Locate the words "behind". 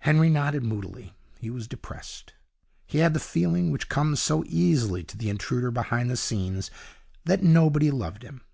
5.70-6.10